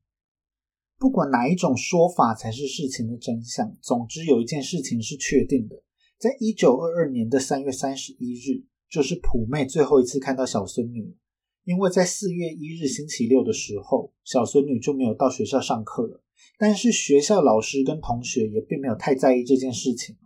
[1.01, 5.83] 不管哪一种说法才是事情的真相，总之有一件事情是确定的：
[6.19, 11.17] 在一九二二年的三月三十一日，就是普妹最后一次看到小孙女。
[11.65, 16.23] 因为在四月一日星期六的时候，小孙女就没有到学校上课了。
[16.59, 20.19] 但是学校老师跟同学也并没有太在意这件事情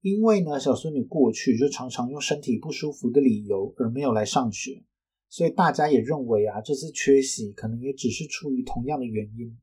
[0.00, 4.82] 因为呢，小孙女过去就常常用身体不舒服的理由而没有来上学。
[5.28, 9.56] 所以大家也认为啊，这次缺席可能也只是出于同样的原因。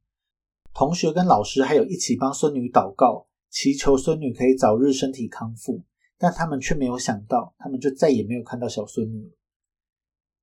[0.76, 5.84] 同学跟老师还有一起帮孙女祷告，祈求孙女可以早日身体康复。
[6.18, 9.32] 但他们却没有想到，他们就再也没有看到小孙女了。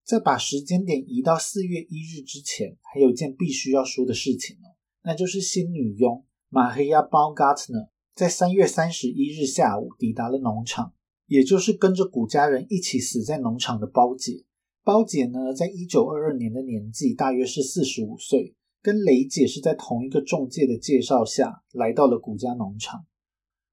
[0.04, 7.80] 在把时间点移到四月一日之前，还有一件必须要说的事情哦，那就是新女佣马黑亚包加特呢，
[8.14, 10.94] 在三月三十一日下午抵达了农场，
[11.26, 14.44] 也就是跟着古家人一起死在农场的包姐。
[14.84, 23.06] 包姐呢，在一九二二年的年纪大约是四十五岁，跟雷姐是在同一个中介的介绍下来到了古家农场。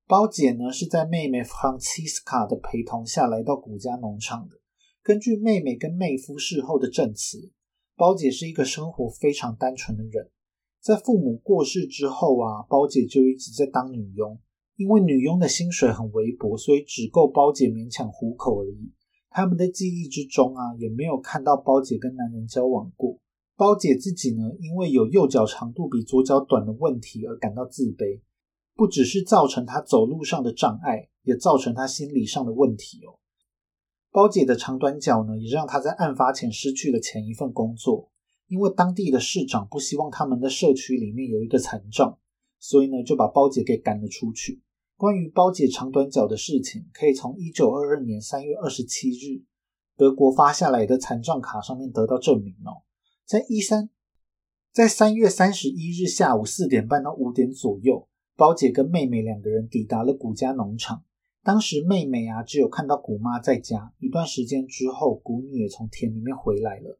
[0.08, 4.58] 包姐呢是在妹妹 Francisca 的陪同下来到古家农场的。
[5.02, 7.52] 根据妹妹跟妹夫事后的证词，
[7.96, 10.30] 包姐是一个生活非常单纯的人。
[10.80, 14.40] 在父母过世之后啊，包姐就一直在当女佣，
[14.76, 18.92] 因为女佣的薪水很微薄，所以只够包姐勉强糊口而已。
[19.32, 23.20] 他们的记忆之中啊，也没有看到包姐跟男人交往过。
[23.60, 28.22] 包姐自己呢，因为有右脚长度比左脚短的问题而感到自卑，
[28.74, 33.20] 不只是造成她走路上的障碍，也造成她心理上的问题哦。
[34.12, 38.10] 包姐的长短脚呢，也让她在案发前失去了前一份工作，
[38.48, 42.18] 因为当地的市长不希望他们的社区里面有一个残障，
[42.60, 44.62] 所以呢，就把包姐给赶了出去。
[44.96, 49.44] 关于包姐长短脚的事情，可以从一九二二年三月二十七日
[49.98, 52.88] 德国发下来的残障卡上面得到证明哦。
[53.30, 53.92] 在一三，
[54.74, 61.04] 在三月三十一日下午四点半到五点左右，包姐跟妹妹两个人抵达了古家农场。
[61.44, 67.00] 当时妹妹啊只有看到古妈在家，一段时间之后，古女也从田里面回来了。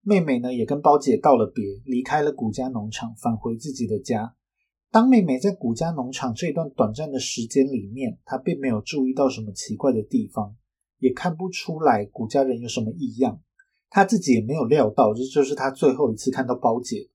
[0.00, 4.34] 妹妹呢也跟包姐道了别，离开了古家农场，返回自己的家。
[4.90, 10.56] 当妹妹在古家农场这段短暂的时间里面，她并没有注意到什么奇怪的地方，
[10.98, 13.40] 也看不出来古家人有什么异样。
[13.90, 17.10] 他自己也没有料到，这就是他最后一次看到包姐。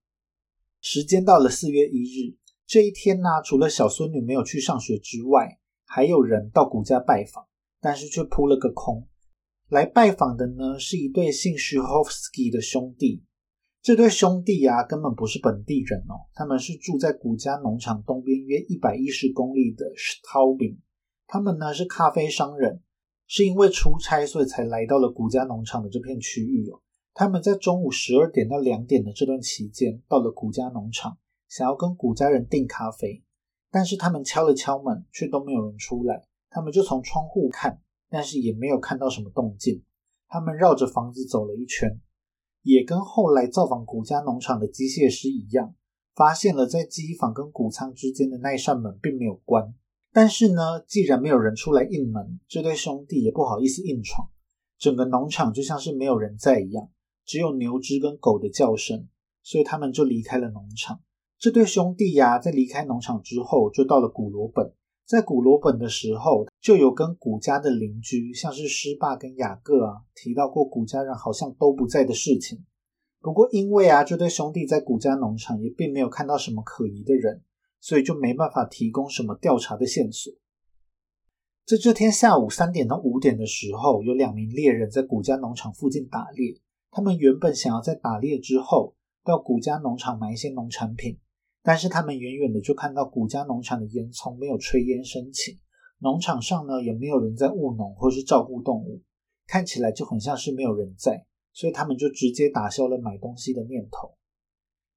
[0.82, 7.48] 时间到了四月一日这一天呢，除了小孙女没有去上学之外，还有人到古家拜访，
[7.82, 9.08] 但是却扑了个空。
[9.68, 13.24] 来拜访的呢，是一对姓 Shuhovsky 的兄弟。
[13.82, 20.78] 这对兄弟啊，根本不是本地人哦，他们是住在古家农场东边约一百一十公里的 s t a u b i n。
[21.28, 22.82] 他们呢是咖啡商人，
[23.30, 26.82] 是因为出差所以才来到了古家农场的这片区域哦。
[27.14, 31.16] 他们在中午十二点到两点的这段期间到了古家农场，
[31.48, 33.24] 想要跟古家人订咖啡，
[33.70, 36.26] 但是他们敲了敲门，却都没有人出来。
[36.50, 39.84] 他们就从窗户看，但是也没有看到什么动静。
[40.28, 42.02] 他们绕着房子走了一圈。
[42.64, 45.76] 也跟后来造访古家农场的机械师一样，
[46.16, 49.74] 发现了在机房跟谷仓之间的那扇门并没有关。
[50.12, 54.30] 但是呢，既然没有人出来应门，这对兄弟也不好意思硬闯。
[54.78, 56.90] 整个农场就像是没有人在一样，
[57.26, 59.08] 只有牛只跟狗的叫声，
[59.44, 61.02] 所以他们就离开了农场。
[61.38, 64.74] 这对兄弟呀，在离开农场之后，就到了古罗本。
[65.06, 72.64] 在古罗本的时候，就有跟古家的邻居，像是施霸跟雅各啊，提到过古家人好像都不在的事情。
[73.20, 77.42] 不过，因为啊，这对兄弟在古家农场也并没有看到什么可疑的人，
[77.80, 80.34] 所以就没办法提供什么调查的线索。
[81.66, 86.60] 在这天下午三点到五点的时候，有两名猎人在古家农场附近打猎。
[86.92, 91.20] 他们原本想要在打猎之后到古家农场买一些农产品。
[91.62, 95.60] 但是他们远远的就看到古家农场的烟囱没有炊烟升起，
[96.00, 99.02] 农场上呢也没有人在务农或是照顾动物，
[99.46, 104.16] 看起来就很像是没有人在，所以他们就直接打消了买东西的念头。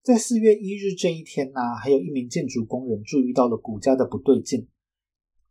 [0.02, 4.66] 在四月一日这一天呢，还有一名建筑工人注意到了古家的不对劲。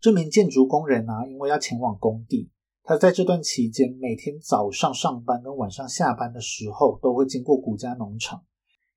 [0.02, 2.50] 这名建筑工人呢，因为要前往工地，
[2.84, 8.44] 他在这段期间每天早上上班跟晚上下班的时候都会经过古家农场。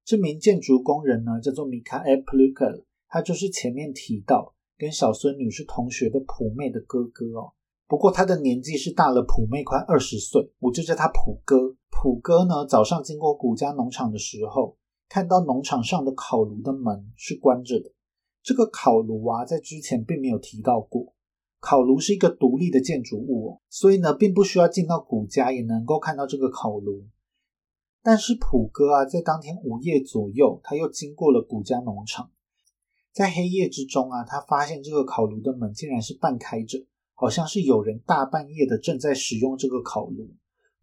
[0.04, 7.52] 这名建筑工人呢，叫做米卡埃普鲁克，他就是前面提到跟小孙女是同学的普妹的哥哥哦。
[7.86, 11.76] 不过他的年纪是大了普妹快二十岁，我就叫他普哥。
[11.92, 14.76] 普哥呢，早上经过古家农场的时候，
[15.08, 17.92] 看到农场上的烤炉的门是关着的。
[18.42, 21.14] 这个烤炉啊，在之前并没有提到过。
[21.60, 27.06] 烤炉是一个独立的建筑物哦，所以呢，并不需要进到古家也能够看到这个烤炉。
[28.02, 32.30] 但是普哥啊，在当天午夜左右，他又经过了古家农场，
[33.14, 40.34] 在黑夜之中啊，他发现这个烤炉的门竟然是半开着，好像是有人大半夜的正在使用这个烤炉。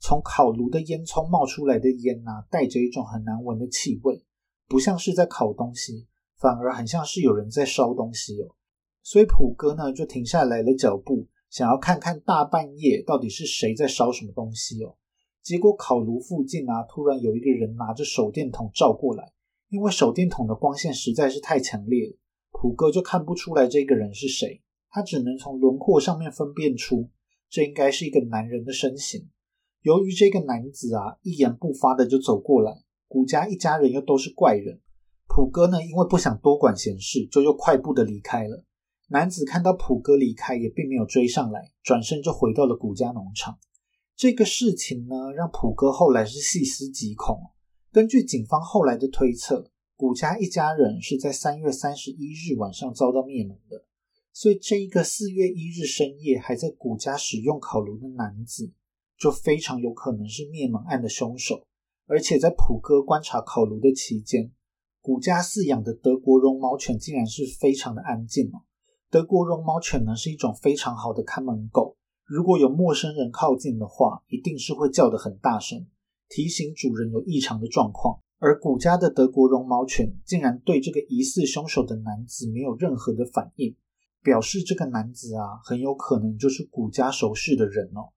[0.02, 4.26] 从烤炉的烟囱冒出来的烟啊，带着一种很难闻的气味，
[4.68, 6.08] 不像是在烤东西，
[6.40, 8.56] 反而很像是有人在烧东西哦。
[9.04, 14.96] 所以普哥呢，就停下来了脚步，想要看看大半夜到底是谁在烧什么东西哦。
[15.44, 19.32] 结果烤炉附近啊，突然有一个人拿着手电筒照过来，
[19.70, 22.18] 因为手电筒的光线实在是太强烈了，
[22.52, 27.08] 普哥就看不出来这个人是谁，他只能从轮廓上面分辨出
[27.50, 29.30] 这应该是一个男人的身形。
[29.82, 34.80] 由于这个男子啊一言不发的就走过来，古家一家人又都是怪人，
[35.28, 38.64] 普哥呢因为不想多管闲事，就又快步的离开了。
[39.08, 43.58] 男子看到普哥离开，也并没有追上来，转身就回到了古家农场。
[44.16, 47.52] 这个事情呢，让普哥后来是细思极恐。
[47.92, 53.84] 根据警方后来的推测，古家一家人是在三月三十一日晚上遭到灭门的，
[54.32, 58.72] 所以这一个四月一日深夜还在古家使用烤炉的男子，
[59.22, 61.62] 就非常有可能是灭门案的凶手。
[62.08, 64.52] 而且在普哥观察烤炉的期间，
[65.00, 68.66] 古家饲养的德国绒毛犬竟然是非常的安静哦。
[69.12, 71.96] 德国绒毛犬呢是一种非常好的看门狗。
[72.26, 75.86] 如果有陌生人靠近的话，一定是会叫得很大声，
[76.28, 78.20] 提醒主人有异常的状况。
[78.40, 83.76] 而古家的德国绒毛犬竟然对这个疑似凶手的男子没有任何的反应，
[84.24, 88.10] 表示这个男子啊，很有可能就是古家熟识的人哦。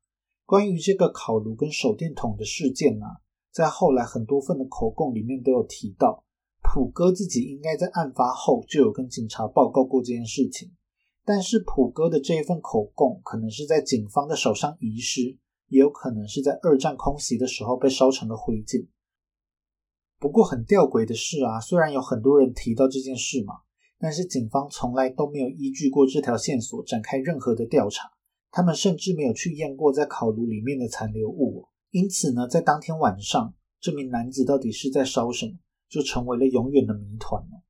[0.47, 6.25] 关于这个烤炉跟手电筒的事件啊，在后来很多份的口供里面都有提到，
[6.63, 10.73] 普哥自己应该在案发后就有跟警察报告过这件事情。
[11.25, 18.87] 但是普哥的这一份口供，可能是在警方的手上遗失，也有可能是在二战空袭的时候被烧成了灰烬。
[20.19, 23.55] 不过很吊诡的是啊，虽然有很多人提到这件事嘛，
[23.99, 28.11] 但是警方从来都没有依据过这条线索展开任何的调查，
[28.57, 31.67] 他们甚至没有去验过在烤炉里面的残留物。
[31.91, 35.55] 因此呢，在当天晚上，这名男子到底是在烧什么，
[35.89, 37.65] 就成为了永远的谜团了。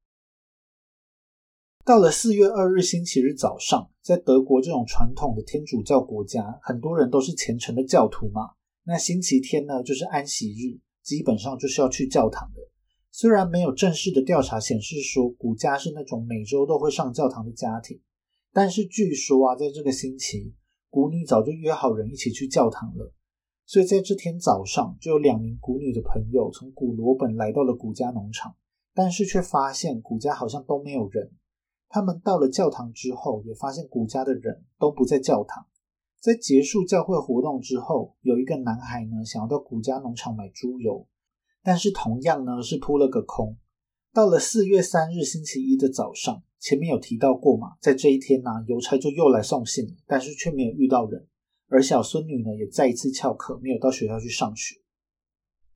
[1.87, 8.51] 到了四月二日星期日早上，在德国这种传统的天主教国家，很多人都是虔诚的教徒嘛。
[8.83, 12.61] 那星期天呢，就是安息日，基本上就是要去教堂的。
[13.11, 17.99] 虽然没有正式的调查显示说古家是那种每周都会上教堂的家庭，
[18.53, 20.53] 但是据说啊，在这个星期，
[20.95, 23.13] 古女早就约好人一起去教堂了。
[23.67, 28.55] 所以在这天早上，就有两名古女的朋友从古罗本来到了古家农场，
[28.95, 31.33] 但是却发现古家好像都没有人。
[31.89, 35.67] 他们到了教堂之后，也发现古家的人都不在教堂。
[36.21, 41.09] 在结束教会活动之后，有一个男孩呢，想要到古家农场买猪油，
[41.65, 43.57] 但是同样呢是扑了个空。
[44.15, 51.27] 到了四月三日星期一的早上，前面有提到过嘛，在这一天呢，邮差就又来送信了，但是却没有遇到人。
[51.67, 54.77] 而小孙女呢，也再一次翘课，没有到学校去上学。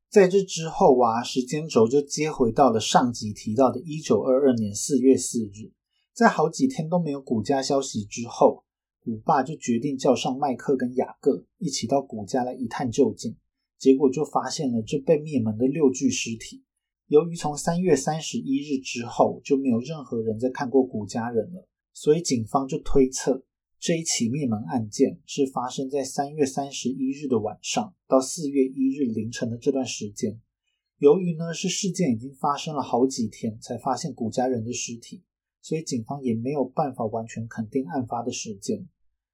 [0.08, 5.72] 在这之后啊，时间轴就接回到了上集提到的一九二二年四月四日。
[6.14, 8.62] 在好几天都没有古家消息之后，
[9.00, 13.36] 古爸就决定叫上麦克跟雅各一起到古家来一探究竟。
[13.76, 16.62] 结果就发现了这被灭门的六具尸体。
[17.08, 23.44] 由于从三月三十一日之后就没有任何人再看过古家人了，所以警方就推测
[23.80, 30.38] 这一起灭门案件是发生在三月三十一日的晚上到四月一日凌晨的这段时间。
[30.98, 35.22] 由于呢是事件已经发生了好几天才发现古家人的尸体，
[35.62, 38.86] 所以警方也没有办法完全肯定案发的时间。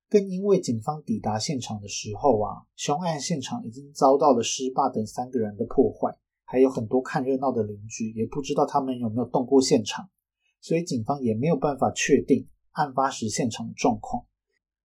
[0.09, 6.17] 更因为警方抵达现场的时候啊，凶案现场已经遭到了施霸等三个人的破坏。
[6.55, 10.09] 还有很多看热闹的邻居，也不知道他们有没有动过现场，
[10.61, 14.25] 所以警方也没有办法确定案发时现场的状况。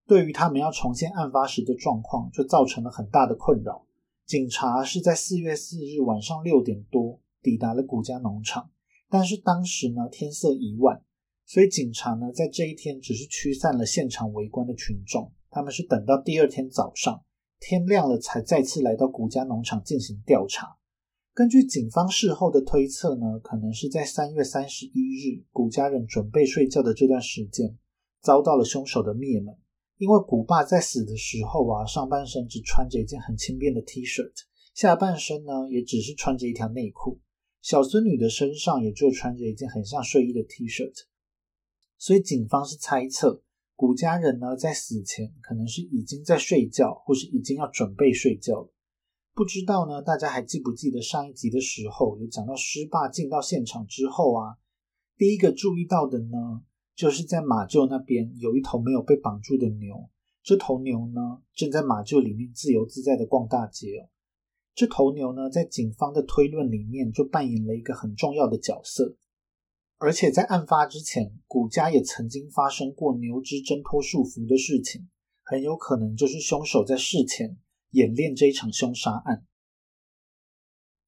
[0.07, 3.85] 对于他们要重现案发时的状况，就造成了很大的困扰。
[4.25, 8.71] 警察是在四月四日晚上六点多抵达了古家农场，
[9.07, 11.03] 但是当时呢天色已晚，
[11.45, 17.23] 所以警察呢在这一天只是驱散了现场围观的群众，他们是等到第二天早上
[17.59, 20.78] 天亮了才再次来到古家农场进行调查。
[21.39, 27.77] 根据警方事后的推测呢，可能是在三月三十一日，古家人准备睡觉的这段时间，
[28.21, 29.57] 遭到了凶手的灭门。
[29.95, 34.29] 因为古爸在死的时候啊，上半身只穿着一件很轻便的 T 恤，
[34.73, 37.21] 下半身呢也只是穿着一条内裤。
[37.61, 40.91] 小孙女的身上也就穿着一件很像睡衣的 T 恤，
[41.97, 43.41] 所以警方是猜测
[43.77, 48.73] 古家人呢在死前可能是已经在睡觉，或是已经要准备睡觉了。
[49.39, 54.57] 不知道呢，大家还记不记得上一集的时候有讲到施霸进到现场之后啊，
[55.15, 56.61] 第一个注意到的呢，
[56.93, 60.09] 就是在马厩那边有一头没有被绑住的牛，
[60.43, 64.09] 这头牛呢正在马厩里面自由自在的逛大街哦。
[64.75, 69.15] 这头牛呢，在警方的推论里面就扮演了一个很重要的角色，
[69.99, 75.07] 而且在案发之前，古家也曾经发生过牛只挣脱束缚的事情，
[75.43, 77.57] 很有可能就是凶手在事前。
[77.91, 79.43] 演练这一场凶杀案，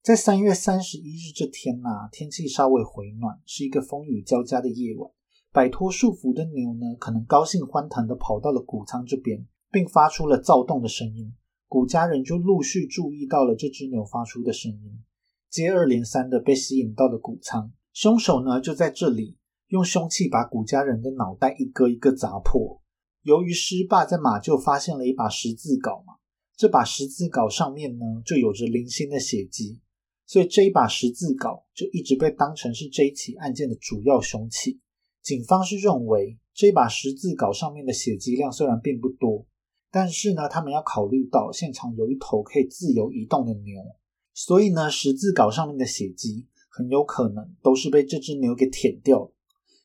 [0.02, 5.08] 在三月三十一日这天呐，天气稍微回暖，是一个风雨交加的夜晚。
[5.52, 11.32] 摆脱束缚的牛呢，可能高兴欢腾的跑到了谷仓这边，并发出了躁动的声音。
[11.68, 15.04] 谷家人就陆续注意到了这只牛发出的声音，
[15.48, 17.72] 接二连三的被吸引到了谷仓。
[17.92, 19.36] 凶手呢，就在这里
[19.68, 22.82] 用凶器把谷家人的脑袋一个一个砸破。
[23.22, 26.14] 由于施霸在马厩发现了一把十字镐嘛。
[26.62, 29.80] 这把十字镐上面呢，就有着零星的血迹，
[30.26, 34.78] 所以这一把十字镐就一直被当成是这一起案件的主要凶器。
[35.22, 39.44] 警方是认为，这把十字镐上面的血迹量虽然并不多，
[39.90, 43.82] 但是呢，他们要考虑到现场有一头可以自由移动的牛，
[44.32, 49.32] 所以呢，十字镐上面的血迹很有可能都是被这只牛给舔掉。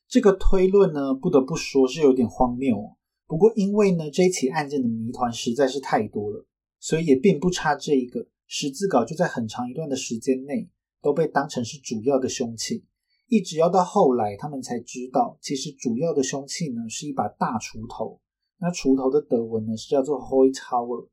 [0.08, 2.96] 这个推论呢，不得不说是有点荒谬。
[3.26, 6.46] 不过，因为呢，这起案件的谜团实在是太多了。
[6.80, 10.70] 所以也并不差这一个十字镐，就在很长一段的时间内
[11.02, 12.86] 都被当成是主要的凶器，
[13.28, 18.20] 一直要到后来他们才知道，其实主要的凶器呢是一把大锄头。
[18.60, 21.10] 那锄头的德文呢是叫做 h o y t o w e r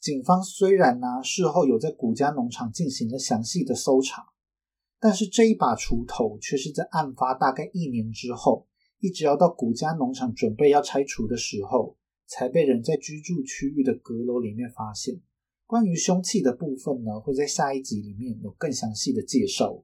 [0.00, 4.26] 警方虽然呢事后有在古家农场进行了详细的搜查，
[5.00, 8.68] 但是这一把锄头却是在案发大概一年之后，
[9.00, 11.97] 一直要到古家农场准备要拆除的时候。
[12.28, 15.20] 才被人在居住区域的阁楼里面发现。
[15.66, 19.82] 关于凶器的部分呢，会在下一集里面有更详细的介绍。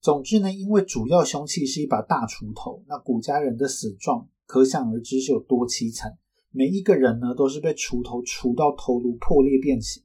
[0.00, 6.18] 总之呢，因为主要凶器是一把大锄头，那古家人的死状可想而知是有多凄惨。
[6.50, 10.02] 每一个人呢，都是被锄头锄到头颅破裂变形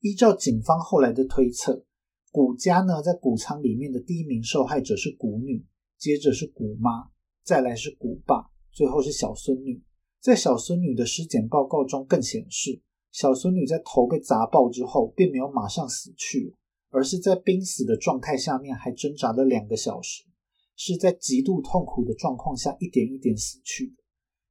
[0.00, 1.84] 依照警方后来的推测，
[2.30, 5.64] 古家呢在谷仓里面的第一名受害者是谷女，
[5.98, 7.10] 接着是古妈，
[7.42, 9.82] 再来是古爸，最后是小孙女。
[10.24, 12.80] 在小孙女的尸检报告中更显示，
[13.12, 16.54] 小孙女在头被砸爆之后，并没有马上死去，
[16.88, 20.24] 而是在濒死的状态下面还挣扎了两个小时，
[20.76, 24.02] 是在极度痛苦的状况下一点一点死去的。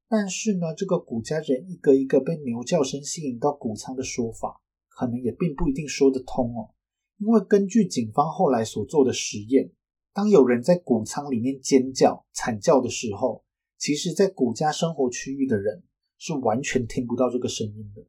[0.08, 6.70] 但是呢，这个古家人一个一个被牛叫声吸引到谷仓的说法，可能也并不一定说得通哦。
[7.18, 9.72] 因为根据警方后来所做的实验，
[10.14, 13.43] 当有人在谷仓里面尖叫惨叫的时候，
[13.84, 15.84] 其实，在古家生活区域的人
[16.18, 18.02] 是完全听不到这个声音的。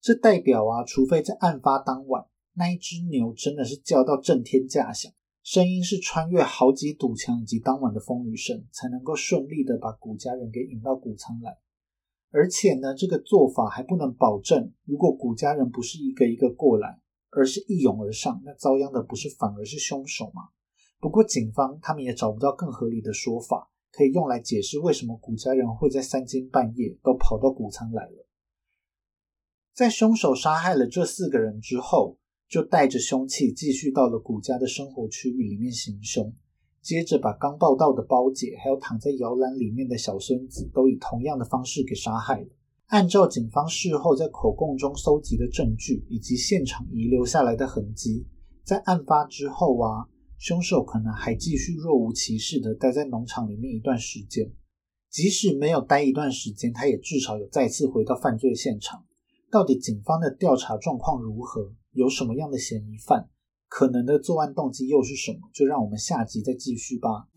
[0.00, 2.24] 这代表啊，除非在案发当晚，
[2.54, 5.12] 那一只牛真的是叫到震天价响，
[5.42, 11.58] 声音是穿越好几堵墙以及当晚的风雨声，才能够顺利的把古家人给引到谷仓来。
[12.30, 20.48] 而且呢，这个做法还不能保证，如果古家人不是一个一个过来，而是一涌而上，那遭殃的不是反而是凶手吗？
[20.98, 23.70] 不过警方他们也找不到更合理的说法。
[23.92, 28.26] 可以用来解释为什么古家人会在三更半夜都跑到谷仓来了。
[29.74, 32.18] 在凶手杀害了这四个人之后，
[32.48, 36.34] 就带着凶器继续到了古家的生活区域里面行凶，
[36.82, 42.48] 接着把刚报道的包姐还有躺在摇篮里面的小孙子都以同样的方式给杀害了。
[42.86, 48.26] 按照警方事后在口供中搜集的证据以及现场遗留下来的痕迹，
[48.64, 50.08] 在案发之后啊，
[50.38, 54.52] 凶手可能还继续若无其事的待在农场里面一段时间。
[55.10, 59.04] 即使没有待一段时间，他也至少有再次回到犯罪现场。
[59.50, 61.72] 到底警方的调查状况如何？
[61.92, 63.28] 有什么样的嫌疑犯？
[63.68, 65.50] 可能的作案动机又是什么？
[65.52, 67.28] 就让我们下集再继续吧。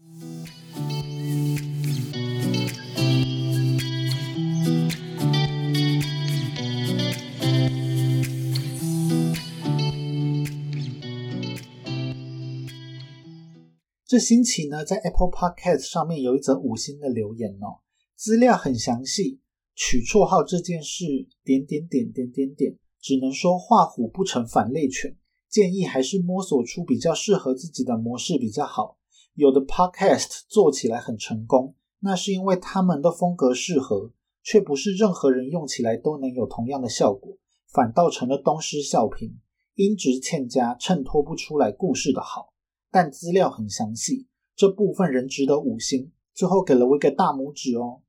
[14.12, 17.80] 这星期呢，在 Apple Podcast 上面有一则五星的留言哦，
[18.18, 19.40] 资料很详细。
[19.74, 25.16] 取绰号这件事，点点点点点点，只能说画虎不成反类犬。
[25.50, 28.98] 建议还是摸索出比较适合自己的模式比较好。
[29.36, 34.12] 有的 Podcast 做起来很成功，那是因为他们的风格适合，
[34.44, 37.38] 却不是任何人用起来都能有同样的效果，
[37.72, 39.32] 反倒成了东施效颦，
[39.76, 42.51] 音质欠佳，衬托不出来故事的好。
[42.92, 48.02] 但资料很详细，这部分人值得五星，最后给了我一个大拇指哦。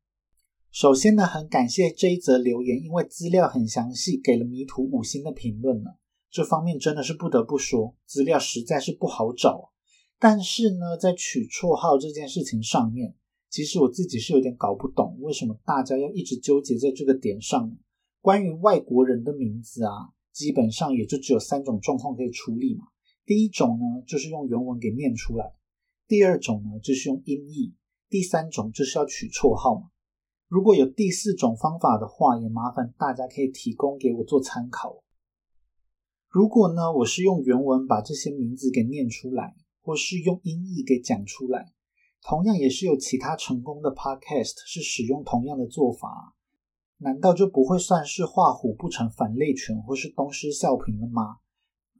[0.73, 5.91] 首先呢，很感谢这一则留言，因为资料很详细，给了迷途五星的评论呢。
[6.31, 9.71] 这方面真的是不得不说，资料实在是不好找。
[10.19, 13.15] 但是呢，在取绰号这件事情上面，
[13.51, 17.77] 其实我自己是有点搞不懂，为什么大家要一直纠结在这个点上呢？
[18.21, 22.87] 关于外国人的名字啊，基本上也就只有三种状况可以处理嘛。
[23.25, 25.55] 第一种呢，就是用原文给念出来；
[26.09, 27.75] 第二种呢，就是用音译；
[28.09, 29.91] 第三种就是要取绰号嘛。
[30.49, 35.03] 如果有第四种方法的话，也麻烦大家可以提供给我做参考。
[36.29, 41.73] 如果呢，我是用原文把这些名字给念出来，或是用音译给讲出来，
[42.23, 46.35] 同样也是有其他成功的 podcast 是使用同样的做法，
[46.99, 51.39] 难道就不会算是画虎不成反类犬，或是东施效颦了吗？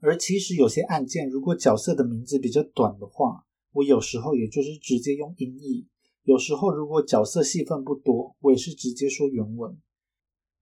[0.05, 5.87] 而其实有些案件，如果角色的名字比较短的话，我有时候也就是直接用音译；
[6.23, 9.77] 有时候如果角色戏份不多，我也是直接说原文。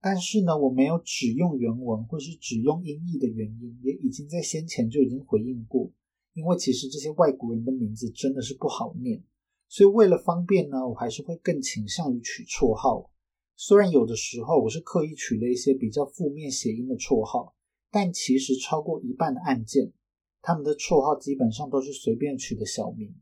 [0.00, 5.90] 但是呢，我没有只用原文或是只用音译的原因，也已经在先前就已经回应过。
[6.34, 9.24] 因为其实这些外国人的名字真的是不好念，
[9.68, 13.10] 所以为了方便呢，我还是会更倾向于取绰号。
[13.56, 17.56] 虽然有的时候我是刻意取了一些比较负面谐音的绰号。
[17.92, 19.92] 但其实超过一半的案件，
[20.40, 23.14] 他们的绰号基本上都是随便取的小名。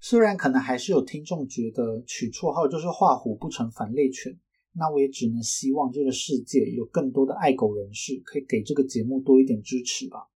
[0.00, 4.36] 虽然可能还是有听众觉得取绰号就是画虎不成反类犬，
[4.72, 10.30] 那我也只能希望这个世界有更多的爱狗人士可以给这个节目多一点支持吧。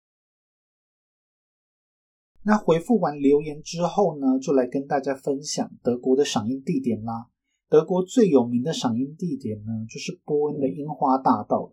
[2.43, 7.29] 那回复完留言之后呢，就来跟大家分享德国的赏樱地点啦。
[7.69, 11.73] 德国最有名的赏樱地点呢，就是波恩的樱花大道。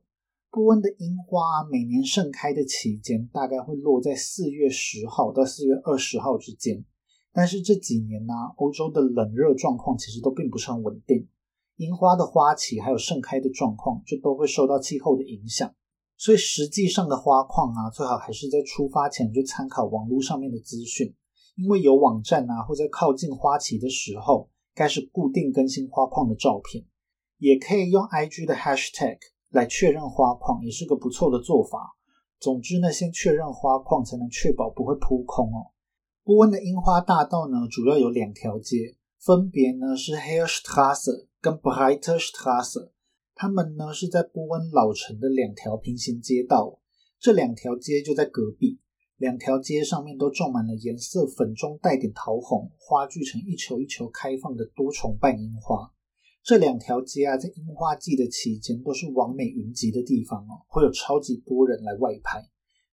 [0.52, 6.84] 波恩的樱花每年盛开的期间大概会落在四月十号到四月二十号之间，
[7.32, 11.30] 但是这几年呢，欧洲的冷热状况其实都并不是很稳定，
[11.78, 15.74] 樱花的花期还有盛开的状况就都会受到气候的影响，
[16.18, 21.16] 所以实际上的花况啊，最好还是在出发前就参考网络上面的资讯，
[21.56, 26.84] 因为有网站啊会在靠近花期的时候开始固定更新花况的照片，
[27.38, 29.18] 也可以用 IG 的 Hashtag。
[29.52, 31.95] 来确认花况也是个不错的做法。
[32.39, 35.70] 总之呢，先确认花况，才能确保不会扑空哦。
[36.24, 42.91] 波恩的樱花大道呢，主要有两条街，分别呢是 Heerstrasse 跟 Breiterstrasse。
[43.36, 46.80] 它们呢是在波恩老城的两条平行街道，
[47.20, 48.80] 这两条街就在隔壁。
[49.18, 55.91] 两条街上面都种满了颜色粉中带点桃红、花聚成一球一球开放的多重瓣樱花。
[56.43, 62.43] 这两条街啊，在樱花季的期间都是完美云集的地方哦，会有超级多人来外拍，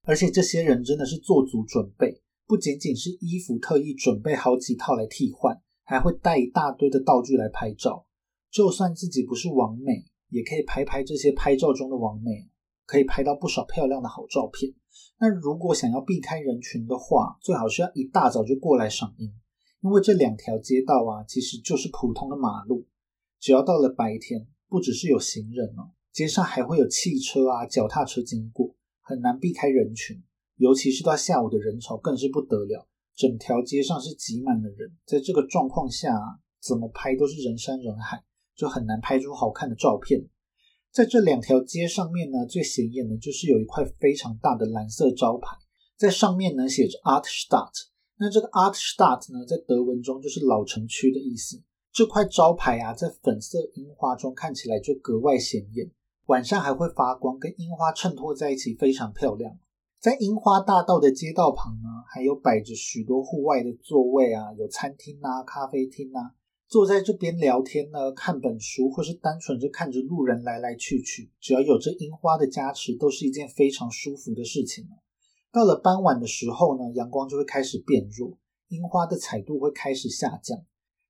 [0.05, 8.07] 而且这些人真的是做足准备，不仅仅是衣服特意准备好几套来替换，还会带一大堆的道具来拍照。
[8.51, 12.51] 就算自己不是完美，也可以拍拍这些拍照中的完美，
[12.84, 14.72] 可以拍到不少漂亮的好照片。
[15.18, 19.32] 那如果想要避开人群的话，最好是要一大早就过来赏樱，
[19.80, 22.86] 因为这两条街道啊，其实就是普通的马路。
[23.41, 30.22] 只要到了白天，不只是有行人哦，街上还会有汽车啊、脚踏车经过，很难避开人群。
[30.57, 34.91] 尤其是到下午的人潮更是不得了，整条街上是挤满了人。
[35.07, 36.12] 在这个状况下，
[36.61, 38.24] 怎么拍都是人山人海，
[38.57, 40.28] 就很难拍出好看的照片。
[40.91, 45.57] 在这两条街上面呢，最显眼的就是有一块非常大的蓝色招牌，
[45.97, 47.70] 在上面呢写着 Artstadt。
[48.16, 51.62] 那这个 Artstadt 呢，在德文中就是老城区的意思。
[51.99, 55.90] 这块招牌啊，在粉色樱花中看起来就格外显眼，
[56.26, 59.59] 晚上还会发光，跟樱花衬托在一起，非常漂亮。
[60.01, 66.36] 在樱花大道的街道旁呢，还有摆着许多户外的座位啊，有餐厅啊、咖啡厅啊，
[66.68, 74.86] 坐在这边聊天呢、看本书，或是单纯就看着路人来来去去，只要有这樱花的加持，都是一件非常舒服的事情
[75.51, 78.38] 到了傍晚的时候呢，阳光就会开始变弱，
[78.68, 80.64] 樱花的彩度会开始下降。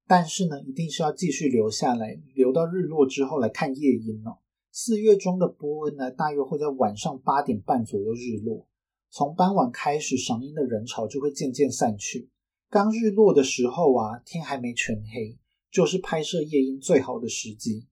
[0.09, 4.39] 但是呢，一定是要继续留下来，留到日落之后来看夜莺哦。
[4.73, 8.67] 四月中的波恩呢，大约会在晚上八点半左右日落。
[9.11, 12.31] 从傍晚开始，赏樱的人潮就会渐渐散去。
[12.71, 15.39] 刚日落的时候啊，天还没全黑，
[15.71, 17.87] 就是拍摄夜莺最好的时机。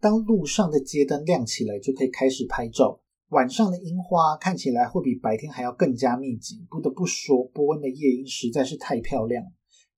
[0.00, 3.00] 当路上的街灯亮起来，就可以开始拍照。
[3.30, 6.64] 晚上的樱花看起来会比白天还要更加密集。
[6.70, 9.44] 不得不说，波恩的夜莺实在是太漂亮。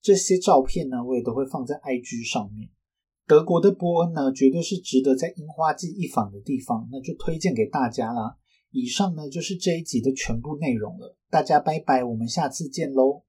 [0.03, 2.69] 这些照片呢，我也都会放在 IG 上面。
[3.25, 8.37] 德国的波恩呢，绝对是值得在樱花季一访的地方，那就推荐给大家啦。
[8.69, 13.23] 以上呢就是这一集的全部内容了，大家拜拜，我们下次见喽。